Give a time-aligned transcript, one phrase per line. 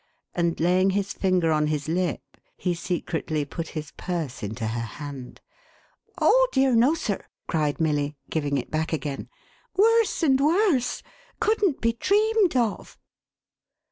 [0.33, 2.21] And laying his finger on his Up,
[2.57, 5.41] he secretly put his purse into her hand.
[5.45, 6.31] THE POOR STUDENT.
[6.31, 9.29] 4:5:3 "Oh dear no, sir!" cried Milly, giving it back again."
[9.77, 11.03] Worse and worse!
[11.39, 12.97] Couldn't be dreamed of